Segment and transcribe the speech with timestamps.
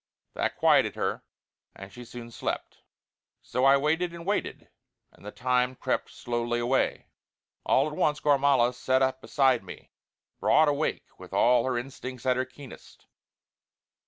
[0.33, 1.21] That quieted her,
[1.75, 2.79] and she soon slept.
[3.43, 4.67] So I waited and waited,
[5.11, 7.05] and the time crept slowly away.
[7.67, 9.91] All at once Gormala sat up beside me,
[10.39, 13.05] broad awake and with all her instincts at her keenest.